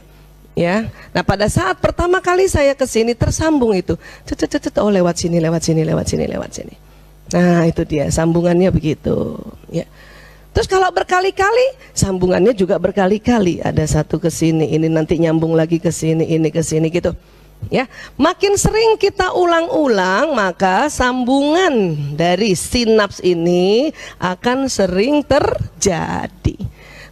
ya. 0.55 0.87
Nah 1.11 1.23
pada 1.27 1.51
saat 1.51 1.77
pertama 1.83 2.23
kali 2.23 2.47
saya 2.47 2.71
ke 2.77 2.87
sini 2.87 3.11
tersambung 3.17 3.75
itu, 3.75 3.99
cet 4.23 4.47
cet 4.47 4.79
oh 4.79 4.89
lewat 4.89 5.19
sini, 5.19 5.37
lewat 5.43 5.61
sini, 5.65 5.81
lewat 5.83 6.05
sini, 6.07 6.25
lewat 6.29 6.51
sini. 6.53 6.75
Nah 7.33 7.65
itu 7.65 7.81
dia 7.83 8.07
sambungannya 8.13 8.69
begitu, 8.69 9.37
ya. 9.73 9.85
Terus 10.53 10.69
kalau 10.69 10.85
berkali-kali, 10.93 11.81
sambungannya 11.97 12.53
juga 12.53 12.77
berkali-kali. 12.77 13.57
Ada 13.65 13.99
satu 13.99 14.21
ke 14.21 14.29
sini, 14.29 14.69
ini 14.69 14.85
nanti 14.85 15.17
nyambung 15.17 15.57
lagi 15.57 15.81
ke 15.81 15.89
sini, 15.89 16.29
ini 16.29 16.53
ke 16.53 16.61
sini 16.61 16.93
gitu. 16.93 17.17
Ya, 17.73 17.89
makin 18.21 18.53
sering 18.53 19.01
kita 19.01 19.33
ulang-ulang, 19.33 20.37
maka 20.37 20.93
sambungan 20.93 21.97
dari 22.13 22.53
sinaps 22.53 23.17
ini 23.25 23.89
akan 24.21 24.69
sering 24.69 25.25
terjadi. 25.25 26.53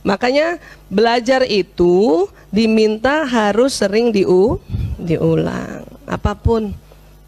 Makanya 0.06 0.62
belajar 0.86 1.42
itu 1.50 2.28
diminta 2.54 3.26
harus 3.26 3.74
sering 3.80 4.14
diu 4.14 4.62
diulang 5.02 5.82
apa 6.06 6.38
pun. 6.38 6.78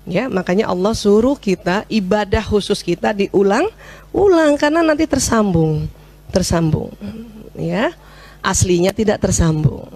Ya, 0.03 0.27
makanya 0.27 0.67
Allah 0.67 0.91
suruh 0.93 1.39
kita 1.39 1.87
ibadah 1.87 2.43
khusus 2.43 2.83
kita 2.83 3.15
diulang-ulang 3.15 4.59
karena 4.59 4.83
nanti 4.83 5.07
tersambung 5.07 5.87
tersambung 6.33 6.89
ya. 7.53 7.93
Aslinya 8.43 8.91
tidak 8.91 9.21
tersambung 9.21 9.87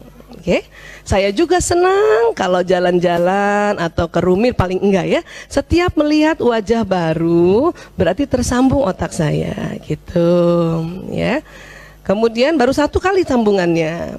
oke. 0.47 0.63
Saya 1.03 1.29
juga 1.35 1.59
senang 1.59 2.31
kalau 2.31 2.63
jalan-jalan 2.63 3.75
atau 3.75 4.07
ke 4.07 4.19
rumit 4.23 4.55
paling 4.55 4.79
enggak 4.79 5.19
ya. 5.19 5.21
Setiap 5.51 5.99
melihat 5.99 6.39
wajah 6.39 6.87
baru 6.87 7.75
berarti 7.99 8.23
tersambung 8.23 8.87
otak 8.87 9.11
saya 9.11 9.75
gitu 9.83 10.31
ya. 11.11 11.43
Kemudian 12.07 12.55
baru 12.55 12.71
satu 12.71 13.03
kali 13.03 13.27
sambungannya 13.27 14.15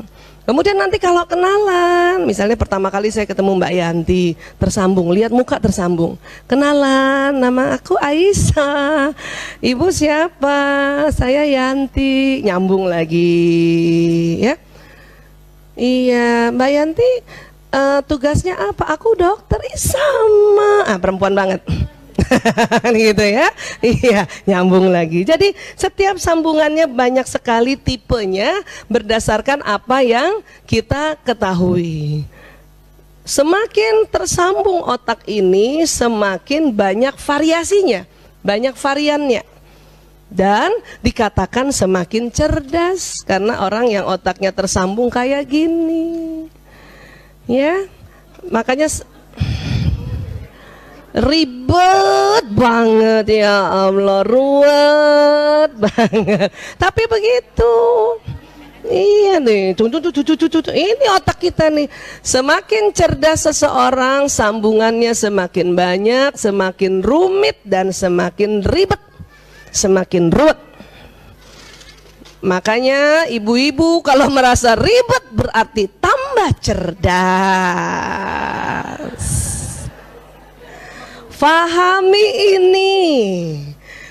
Kemudian 0.49 0.81
nanti 0.81 0.97
kalau 0.97 1.29
kenalan, 1.29 2.25
misalnya 2.25 2.57
pertama 2.57 2.89
kali 2.89 3.13
saya 3.13 3.29
ketemu 3.29 3.61
Mbak 3.61 3.69
Yanti, 3.69 4.33
tersambung, 4.57 5.13
lihat 5.13 5.29
muka 5.29 5.61
tersambung. 5.61 6.17
Kenalan, 6.49 7.37
nama 7.37 7.77
aku 7.77 8.01
Aisyah. 8.01 9.13
Ibu 9.61 9.93
siapa? 9.93 10.57
Saya 11.13 11.45
Yanti. 11.45 12.41
Nyambung 12.49 12.89
lagi, 12.89 14.41
ya. 14.41 14.57
Iya, 15.77 16.49
Mbak 16.57 16.71
Yanti 16.73 17.11
uh, 17.69 18.01
tugasnya 18.09 18.57
apa? 18.57 18.89
Aku 18.97 19.13
dokter. 19.21 19.61
Ih, 19.69 19.77
sama. 19.77 20.89
Ah, 20.89 20.97
perempuan 20.97 21.37
banget. 21.37 21.61
gitu 23.09 23.25
ya. 23.25 23.49
Iya, 23.81 24.21
nyambung 24.45 24.89
lagi. 24.91 25.25
Jadi 25.25 25.55
setiap 25.75 26.21
sambungannya 26.21 26.89
banyak 26.89 27.27
sekali 27.27 27.75
tipenya 27.77 28.63
berdasarkan 28.87 29.65
apa 29.65 30.03
yang 30.05 30.41
kita 30.69 31.17
ketahui. 31.25 32.25
Semakin 33.29 34.09
tersambung 34.09 34.81
otak 34.89 35.21
ini, 35.29 35.85
semakin 35.85 36.73
banyak 36.73 37.13
variasinya, 37.21 38.09
banyak 38.41 38.73
variannya. 38.73 39.45
Dan 40.29 40.73
dikatakan 41.01 41.73
semakin 41.73 42.29
cerdas 42.29 43.25
karena 43.25 43.65
orang 43.65 43.89
yang 43.89 44.05
otaknya 44.05 44.53
tersambung 44.53 45.09
kayak 45.09 45.45
gini. 45.49 46.49
Ya. 47.49 47.89
Makanya 48.49 48.89
ribet 51.19 52.45
banget 52.55 53.43
ya 53.43 53.89
Allah 53.89 54.23
ruwet 54.23 55.71
banget 55.79 56.51
tapi 56.79 57.03
begitu 57.11 57.75
Iya 58.89 59.37
nih, 59.45 59.77
ini 59.77 61.07
otak 61.13 61.37
kita 61.45 61.69
nih. 61.69 61.93
Semakin 62.25 62.89
cerdas 62.97 63.45
seseorang, 63.45 64.33
sambungannya 64.33 65.13
semakin 65.13 65.77
banyak, 65.77 66.33
semakin 66.33 67.05
rumit 67.05 67.61
dan 67.69 67.93
semakin 67.93 68.65
ribet, 68.65 69.03
semakin 69.77 70.33
ruwet. 70.33 70.57
Makanya 72.41 73.29
ibu-ibu 73.29 74.01
kalau 74.01 74.33
merasa 74.33 74.73
ribet 74.73 75.37
berarti 75.37 75.91
tambah 76.01 76.51
cerdas. 76.63 77.19
Fahami 81.39 82.27
ini. 82.59 82.97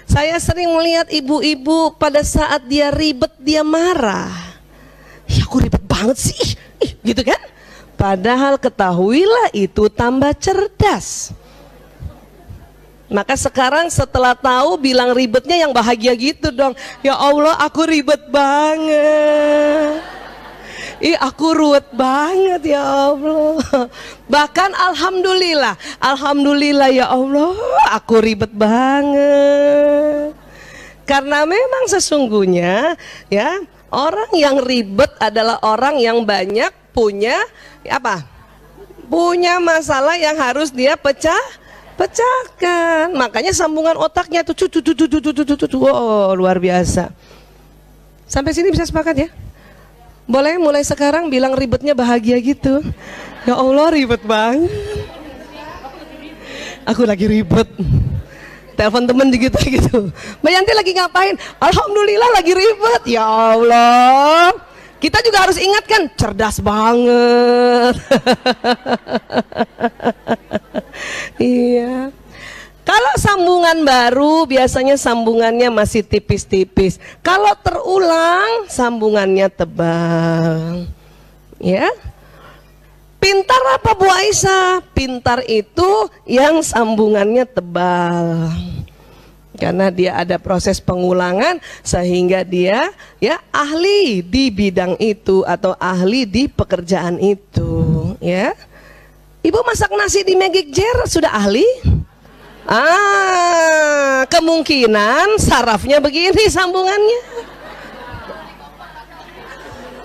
Saya 0.08 0.40
sering 0.40 0.72
melihat 0.72 1.12
ibu-ibu 1.12 1.92
pada 2.00 2.24
saat 2.24 2.64
dia 2.64 2.88
ribet 2.88 3.36
dia 3.44 3.68
marah. 3.68 4.32
Ya 5.28 5.44
aku 5.44 5.60
ribet 5.60 5.84
banget 5.84 6.16
sih, 6.32 6.56
Ih, 6.80 6.96
gitu 7.04 7.28
kan? 7.28 7.42
Padahal 8.00 8.56
ketahuilah 8.56 9.52
itu 9.52 9.92
tambah 9.92 10.32
cerdas. 10.40 11.36
Maka 13.12 13.36
sekarang 13.36 13.92
setelah 13.92 14.32
tahu 14.32 14.80
bilang 14.80 15.12
ribetnya 15.12 15.68
yang 15.68 15.76
bahagia 15.76 16.16
gitu 16.16 16.48
dong. 16.56 16.72
Ya 17.04 17.20
Allah 17.20 17.60
aku 17.60 17.84
ribet 17.84 18.24
banget. 18.32 20.17
Ih 20.98 21.14
aku 21.14 21.54
ruwet 21.54 21.94
banget 21.94 22.74
ya 22.74 22.82
Allah 22.82 23.62
Bahkan 24.34 24.74
Alhamdulillah 24.74 25.78
Alhamdulillah 26.02 26.90
ya 26.90 27.06
Allah 27.14 27.54
Aku 27.94 28.18
ribet 28.18 28.50
banget 28.50 30.34
Karena 31.06 31.46
memang 31.46 31.86
sesungguhnya 31.86 32.98
ya 33.30 33.62
Orang 33.88 34.36
yang 34.36 34.60
ribet 34.60 35.16
adalah 35.22 35.64
orang 35.64 35.96
yang 35.96 36.28
banyak 36.28 36.76
punya 36.92 37.40
apa? 37.88 38.28
Punya 39.08 39.64
masalah 39.64 40.20
yang 40.20 40.36
harus 40.36 40.76
dia 40.76 41.00
pecah 41.00 41.40
pecahkan. 41.96 43.16
Makanya 43.16 43.56
sambungan 43.56 43.96
otaknya 43.96 44.44
tuh 44.44 44.54
tuh 44.60 44.68
tuh 44.68 44.84
tuh 44.84 45.08
tuh 45.08 45.08
tuh 45.08 45.56
tuh 45.56 45.56
tuh 45.56 45.80
luar 46.36 46.60
biasa. 46.60 47.16
Sampai 48.28 48.52
sini 48.52 48.76
bisa 48.76 48.84
sepakat 48.84 49.16
ya? 49.16 49.30
Boleh 50.28 50.60
mulai 50.60 50.84
sekarang 50.84 51.32
bilang 51.32 51.56
ribetnya 51.56 51.96
bahagia 51.96 52.36
gitu. 52.44 52.84
Ya 53.48 53.56
Allah 53.56 53.96
ribet 53.96 54.20
banget. 54.28 54.68
Aku 56.84 57.08
lagi 57.08 57.32
ribet. 57.32 57.68
Telepon 58.76 59.08
temen 59.08 59.32
gitu 59.32 59.56
gitu. 59.80 60.12
Mbak 60.44 60.52
Yanti 60.52 60.74
lagi 60.76 60.92
ngapain? 60.92 61.36
Alhamdulillah 61.64 62.30
lagi 62.36 62.52
ribet. 62.52 63.02
Ya 63.08 63.24
Allah. 63.24 64.52
Kita 65.00 65.24
juga 65.24 65.48
harus 65.48 65.56
ingatkan 65.56 66.12
cerdas 66.20 66.60
banget. 66.60 67.96
iya. 71.40 72.12
Kalau 72.88 73.14
sambungan 73.20 73.84
baru 73.84 74.48
biasanya 74.48 74.96
sambungannya 74.96 75.68
masih 75.68 76.08
tipis-tipis. 76.08 77.04
Kalau 77.20 77.52
terulang 77.60 78.64
sambungannya 78.72 79.52
tebal. 79.52 80.88
Ya. 81.60 81.92
Pintar 83.20 83.60
apa 83.76 83.92
Bu 83.92 84.08
Aisyah? 84.08 84.80
Pintar 84.96 85.44
itu 85.52 86.08
yang 86.24 86.64
sambungannya 86.64 87.44
tebal. 87.44 88.56
Karena 89.60 89.92
dia 89.92 90.16
ada 90.16 90.40
proses 90.40 90.80
pengulangan 90.80 91.60
sehingga 91.84 92.48
dia 92.48 92.94
ya 93.20 93.42
ahli 93.52 94.24
di 94.24 94.48
bidang 94.48 94.96
itu 95.02 95.44
atau 95.44 95.76
ahli 95.76 96.24
di 96.30 96.46
pekerjaan 96.46 97.18
itu, 97.20 97.74
ya. 98.22 98.54
Ibu 99.42 99.60
masak 99.66 99.90
nasi 99.98 100.22
di 100.22 100.38
Magic 100.38 100.70
Jar 100.70 101.10
sudah 101.10 101.34
ahli? 101.34 101.66
Ah, 102.68 104.28
kemungkinan 104.28 105.40
sarafnya 105.40 106.04
begini 106.04 106.52
sambungannya. 106.52 107.48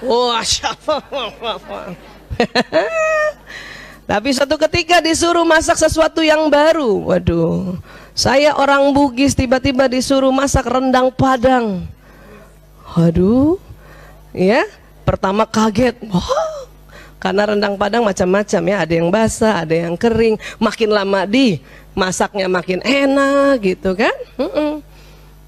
Wah, 0.07 0.47
Tapi 4.11 4.29
suatu 4.31 4.55
ketika 4.59 5.03
disuruh 5.03 5.43
masak 5.43 5.75
sesuatu 5.75 6.23
yang 6.23 6.47
baru. 6.47 7.11
Waduh, 7.11 7.83
saya 8.15 8.55
orang 8.55 8.95
Bugis 8.95 9.35
tiba-tiba 9.35 9.91
disuruh 9.91 10.31
masak 10.31 10.71
rendang 10.71 11.11
Padang. 11.11 11.91
Waduh, 12.95 13.59
ya, 14.31 14.63
pertama 15.03 15.51
kaget. 15.51 15.99
Wah, 16.11 16.71
karena 17.23 17.55
rendang 17.55 17.75
Padang 17.75 18.07
macam-macam 18.07 18.63
ya, 18.71 18.77
ada 18.87 18.95
yang 18.95 19.11
basah, 19.11 19.67
ada 19.67 19.75
yang 19.75 19.95
kering. 19.99 20.39
Makin 20.59 20.91
lama 20.91 21.27
di 21.27 21.63
masaknya 21.93 22.49
makin 22.49 22.81
enak 22.85 23.61
gitu 23.63 23.97
kan? 23.97 24.17
Mm 24.41 24.83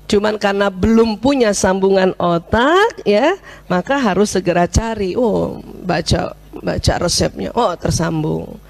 cuman 0.04 0.36
karena 0.36 0.68
belum 0.68 1.16
punya 1.16 1.56
sambungan 1.56 2.12
otak 2.20 3.00
ya 3.08 3.40
maka 3.66 3.98
harus 3.98 4.30
segera 4.36 4.68
cari. 4.68 5.16
Oh 5.16 5.64
baca 5.82 6.36
baca 6.60 6.94
resepnya. 7.00 7.50
Oh 7.56 7.72
tersambung. 7.74 8.60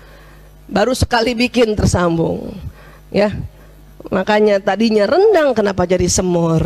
Baru 0.71 0.95
sekali 0.97 1.37
bikin 1.37 1.77
tersambung 1.77 2.55
ya. 3.11 3.35
Makanya 4.09 4.61
tadinya 4.61 5.09
rendang 5.09 5.55
kenapa 5.57 5.87
jadi 5.89 6.09
semur? 6.09 6.61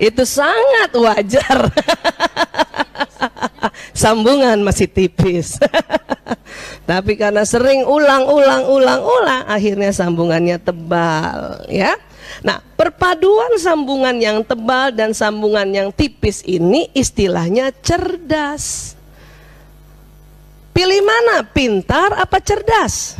Itu 0.00 0.24
sangat 0.28 0.92
wajar. 0.96 1.68
Sambungan 4.00 4.64
masih 4.64 4.88
tipis 4.88 5.60
tapi 6.90 7.14
karena 7.14 7.46
sering 7.46 7.86
ulang 7.86 8.26
ulang 8.26 8.66
ulang 8.66 8.98
ulang 9.06 9.42
akhirnya 9.46 9.94
sambungannya 9.94 10.58
tebal 10.58 11.62
ya. 11.70 11.94
Nah 12.42 12.58
perpaduan 12.74 13.54
sambungan 13.62 14.18
yang 14.18 14.42
tebal 14.42 14.90
dan 14.90 15.14
sambungan 15.14 15.70
yang 15.70 15.94
tipis 15.94 16.42
ini 16.42 16.90
istilahnya 16.90 17.70
cerdas. 17.78 18.98
Pilih 20.74 20.98
mana 21.06 21.46
pintar 21.46 22.10
apa 22.18 22.42
cerdas? 22.42 23.14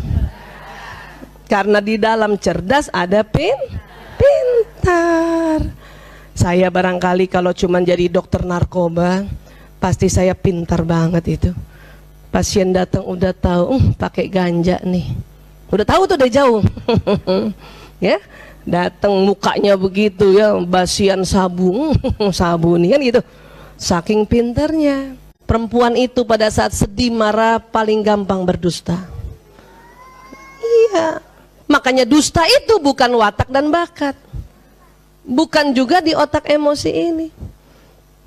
Karena 1.47 1.79
di 1.79 1.95
dalam 1.95 2.35
cerdas 2.43 2.91
ada 2.91 3.23
pin 3.23 3.55
pintar. 4.19 5.63
Saya 6.35 6.67
barangkali 6.75 7.31
kalau 7.31 7.55
cuma 7.55 7.79
jadi 7.79 8.11
dokter 8.11 8.43
narkoba 8.43 9.23
pasti 9.79 10.11
saya 10.11 10.35
pintar 10.35 10.83
banget 10.83 11.39
itu 11.39 11.70
pasien 12.31 12.71
datang 12.71 13.03
udah 13.03 13.35
tahu 13.35 13.77
uh, 13.77 13.85
pakai 13.99 14.31
ganja 14.31 14.79
nih. 14.87 15.11
Udah 15.71 15.87
tahu 15.87 16.07
tuh 16.07 16.17
dari 16.17 16.33
jauh. 16.33 16.63
Ya 18.01 18.17
datang 18.65 19.13
mukanya 19.29 19.77
begitu 19.77 20.33
ya 20.33 20.57
basian 20.65 21.21
sabu. 21.21 21.93
Sabu 22.33 22.81
nih 22.81 22.97
kan 22.97 23.01
gitu. 23.05 23.21
Saking 23.77 24.25
pinternya 24.25 25.21
perempuan 25.45 25.93
itu 26.01 26.25
pada 26.25 26.49
saat 26.49 26.73
sedih 26.73 27.13
marah 27.13 27.61
paling 27.61 28.01
gampang 28.01 28.41
berdusta. 28.49 28.97
Iya 30.65 31.21
makanya 31.69 32.09
dusta 32.09 32.41
itu 32.49 32.81
bukan 32.81 33.13
watak 33.21 33.53
dan 33.53 33.69
bakat. 33.69 34.17
Bukan 35.29 35.77
juga 35.77 36.01
di 36.01 36.17
otak 36.17 36.49
emosi 36.49 36.89
ini 36.89 37.29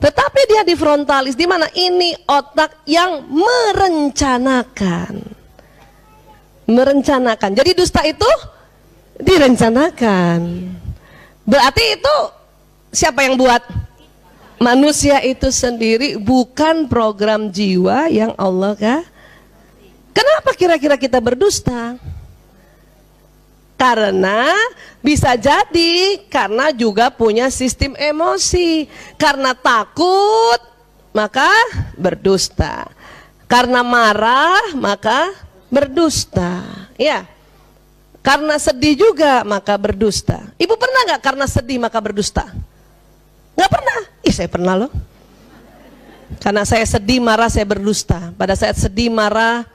tetapi 0.03 0.41
dia 0.51 0.67
di 0.67 0.75
frontalis, 0.75 1.31
di 1.31 1.47
mana 1.47 1.71
ini 1.71 2.11
otak 2.27 2.83
yang 2.83 3.23
merencanakan. 3.23 5.15
Merencanakan. 6.67 7.49
Jadi 7.55 7.71
dusta 7.71 8.03
itu 8.03 8.27
direncanakan. 9.15 10.39
Berarti 11.47 11.83
itu 11.95 12.15
siapa 12.91 13.23
yang 13.23 13.39
buat? 13.39 13.63
Manusia 14.59 15.19
itu 15.23 15.51
sendiri 15.51 16.15
bukan 16.19 16.87
program 16.87 17.51
jiwa 17.51 18.07
yang 18.07 18.31
Allah 18.35 18.75
kah? 18.79 19.03
Kenapa 20.15 20.55
kira-kira 20.55 20.95
kita 20.95 21.19
berdusta? 21.19 21.99
Karena 23.83 24.47
bisa 25.03 25.35
jadi 25.35 26.23
karena 26.31 26.71
juga 26.71 27.11
punya 27.11 27.51
sistem 27.51 27.99
emosi. 27.99 28.87
Karena 29.19 29.51
takut 29.51 30.63
maka 31.11 31.51
berdusta. 31.99 32.87
Karena 33.43 33.83
marah 33.83 34.71
maka 34.71 35.35
berdusta. 35.67 36.63
Ya. 36.95 37.27
Karena 38.23 38.55
sedih 38.55 39.03
juga 39.03 39.43
maka 39.43 39.75
berdusta. 39.75 40.47
Ibu 40.55 40.79
pernah 40.79 41.03
nggak 41.11 41.19
karena 41.19 41.43
sedih 41.43 41.75
maka 41.75 41.99
berdusta? 41.99 42.47
Nggak 43.59 43.67
pernah. 43.67 43.99
Ih 44.23 44.31
saya 44.31 44.47
pernah 44.47 44.79
loh. 44.79 44.91
Karena 46.39 46.63
saya 46.63 46.87
sedih 46.87 47.19
marah 47.19 47.51
saya 47.51 47.67
berdusta. 47.67 48.31
Pada 48.39 48.55
saat 48.55 48.79
sedih 48.79 49.11
marah 49.11 49.67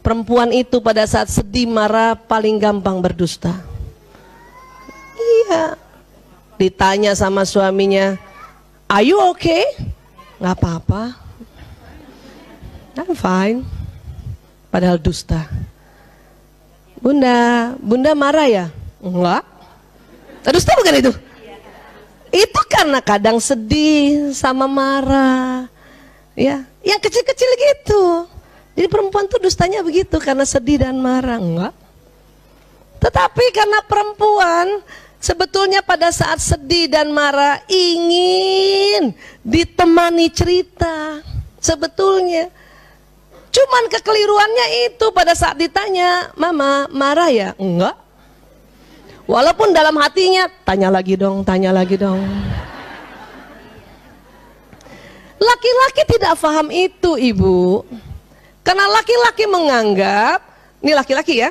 Perempuan 0.00 0.54
itu 0.54 0.78
pada 0.80 1.04
saat 1.04 1.28
sedih 1.28 1.68
marah 1.68 2.14
paling 2.16 2.56
gampang 2.56 3.02
berdusta. 3.02 3.52
Iya. 5.18 5.76
Ditanya 6.58 7.12
sama 7.14 7.46
suaminya, 7.46 8.18
Are 8.88 9.04
you 9.04 9.20
okay? 9.30 9.68
Nggak 10.40 10.54
apa-apa. 10.58 11.02
I'm 12.98 13.14
fine. 13.14 13.58
Padahal 14.72 14.98
dusta. 14.98 15.44
Bunda, 16.98 17.72
Bunda 17.78 18.10
marah 18.16 18.48
ya? 18.48 18.66
Enggak. 18.98 19.46
Dusta 20.48 20.74
bukan 20.74 20.98
itu? 20.98 21.12
Itu 22.32 22.60
karena 22.68 22.98
kadang 23.04 23.38
sedih 23.38 24.32
sama 24.34 24.64
marah. 24.66 25.68
Ya, 26.38 26.64
yang 26.86 27.00
kecil-kecil 27.02 27.50
gitu. 27.58 28.02
Jadi 28.78 28.86
perempuan 28.86 29.26
tuh 29.26 29.42
dustanya 29.42 29.82
begitu 29.82 30.22
karena 30.22 30.46
sedih 30.46 30.86
dan 30.86 31.02
marah. 31.02 31.42
Enggak. 31.42 31.74
Tetapi 33.02 33.44
karena 33.50 33.82
perempuan 33.82 34.86
sebetulnya 35.18 35.82
pada 35.82 36.14
saat 36.14 36.38
sedih 36.38 36.86
dan 36.86 37.10
marah 37.10 37.58
ingin 37.66 39.18
ditemani 39.42 40.30
cerita. 40.30 41.18
Sebetulnya. 41.58 42.54
Cuman 43.50 43.90
kekeliruannya 43.90 44.94
itu 44.94 45.10
pada 45.10 45.34
saat 45.34 45.58
ditanya, 45.58 46.30
"Mama, 46.38 46.86
marah 46.94 47.34
ya?" 47.34 47.58
Enggak. 47.58 47.98
Walaupun 49.26 49.74
dalam 49.74 49.98
hatinya, 49.98 50.46
tanya 50.62 50.86
lagi 50.86 51.18
dong, 51.18 51.42
tanya 51.42 51.74
lagi 51.74 51.98
dong. 51.98 52.22
Laki-laki 55.42 56.02
tidak 56.14 56.38
paham 56.38 56.70
itu, 56.70 57.18
Ibu. 57.18 57.82
Karena 58.68 58.84
laki-laki 58.92 59.48
menganggap, 59.48 60.44
ini 60.84 60.92
laki-laki 60.92 61.40
ya, 61.40 61.48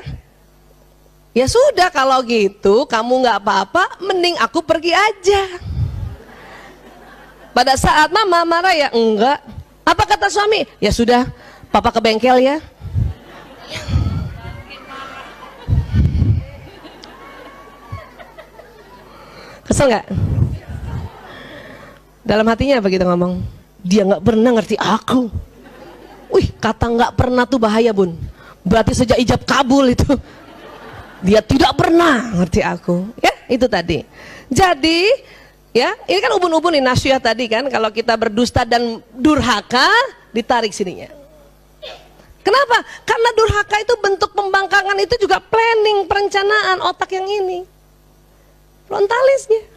Ya 1.38 1.46
sudah 1.46 1.86
kalau 1.94 2.18
gitu 2.26 2.82
kamu 2.82 3.22
nggak 3.22 3.38
apa-apa, 3.38 4.02
mending 4.02 4.34
aku 4.42 4.58
pergi 4.58 4.90
aja. 4.90 5.42
Pada 7.54 7.78
saat 7.78 8.10
mama 8.10 8.42
marah 8.42 8.74
ya 8.74 8.90
enggak. 8.90 9.38
Apa 9.86 10.02
kata 10.02 10.26
suami? 10.30 10.66
Ya 10.82 10.90
sudah, 10.90 11.30
papa 11.70 11.94
ke 11.94 12.02
bengkel 12.02 12.42
ya. 12.42 12.58
Kesel 19.62 19.94
nggak? 19.94 20.06
Dalam 22.26 22.46
hatinya 22.50 22.82
begitu 22.82 23.06
ngomong? 23.06 23.46
Dia 23.86 24.02
nggak 24.10 24.26
pernah 24.26 24.58
ngerti 24.58 24.74
aku. 24.74 25.47
Kata 26.58 26.90
nggak 26.90 27.12
pernah 27.14 27.46
tuh 27.46 27.62
bahaya 27.62 27.94
bun. 27.94 28.14
Berarti 28.66 28.92
sejak 28.92 29.18
ijab 29.22 29.46
kabul 29.46 29.94
itu 29.94 30.06
dia 31.22 31.42
tidak 31.42 31.74
pernah 31.78 32.34
ngerti 32.38 32.60
aku. 32.62 33.10
Ya, 33.22 33.34
itu 33.50 33.66
tadi. 33.66 34.02
Jadi, 34.50 35.08
ya, 35.74 35.94
ini 36.06 36.18
kan 36.18 36.34
ubun-ubun 36.34 36.74
nih 36.74 36.84
nasihat 36.84 37.22
tadi 37.22 37.46
kan 37.46 37.66
kalau 37.70 37.90
kita 37.90 38.14
berdusta 38.14 38.62
dan 38.66 39.02
durhaka 39.14 39.86
ditarik 40.34 40.74
sininya. 40.74 41.10
Kenapa? 42.42 42.80
Karena 43.04 43.30
durhaka 43.36 43.76
itu 43.76 43.94
bentuk 44.00 44.30
pembangkangan 44.32 44.96
itu 45.04 45.20
juga 45.20 45.36
planning, 45.36 46.08
perencanaan 46.08 46.80
otak 46.80 47.12
yang 47.12 47.28
ini. 47.28 47.68
Frontalisnya. 48.88 49.68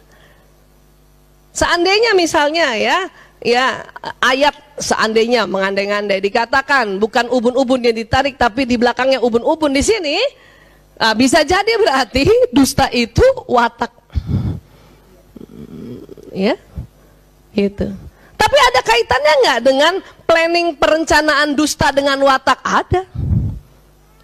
Seandainya 1.52 2.16
misalnya 2.16 2.72
ya, 2.80 3.12
ya 3.42 3.82
ayat 4.22 4.54
seandainya 4.78 5.44
mengandai-andai 5.50 6.22
dikatakan 6.22 6.96
bukan 6.96 7.26
ubun-ubun 7.28 7.82
yang 7.82 7.94
ditarik 7.98 8.38
tapi 8.38 8.64
di 8.64 8.78
belakangnya 8.78 9.18
ubun-ubun 9.18 9.74
di 9.74 9.82
sini, 9.82 10.16
Nah, 11.02 11.18
bisa 11.18 11.42
jadi 11.42 11.74
berarti 11.82 12.22
dusta 12.54 12.86
itu 12.94 13.26
watak. 13.50 13.90
Ya. 16.30 16.54
Itu. 17.50 17.90
Tapi 18.38 18.56
ada 18.70 18.80
kaitannya 18.86 19.34
nggak 19.42 19.60
dengan 19.66 19.92
planning 20.30 20.78
perencanaan 20.78 21.58
dusta 21.58 21.90
dengan 21.90 22.22
watak? 22.22 22.54
Ada. 22.62 23.02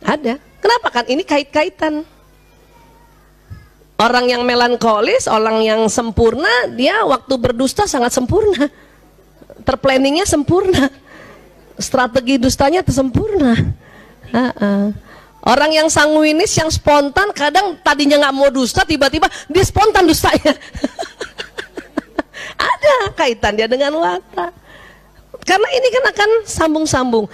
Ada. 0.06 0.34
Kenapa 0.62 0.88
kan 0.94 1.04
ini 1.10 1.26
kait-kaitan? 1.26 2.06
Orang 3.98 4.30
yang 4.30 4.46
melankolis, 4.46 5.26
orang 5.26 5.58
yang 5.66 5.90
sempurna, 5.90 6.70
dia 6.78 7.02
waktu 7.02 7.34
berdusta 7.42 7.90
sangat 7.90 8.14
sempurna. 8.14 8.70
Terplanningnya 9.62 10.26
sempurna. 10.28 10.90
Strategi 11.78 12.38
dustanya 12.38 12.82
tersempurna. 12.82 13.54
Uh 14.28 14.52
-uh. 14.52 14.84
Orang 15.48 15.72
yang 15.72 15.88
sanguinis, 15.88 16.52
yang 16.60 16.68
spontan, 16.68 17.32
kadang 17.32 17.80
tadinya 17.80 18.20
nggak 18.20 18.36
mau 18.36 18.52
dusta, 18.52 18.84
tiba-tiba 18.84 19.32
dia 19.48 19.64
spontan 19.64 20.04
dustanya. 20.04 20.52
Ada 22.76 23.16
kaitan 23.16 23.56
dia 23.56 23.64
dengan 23.64 23.96
watak. 23.96 24.52
Karena 25.48 25.68
ini 25.72 25.88
kan 25.88 26.04
akan 26.12 26.30
sambung-sambung. 26.44 27.24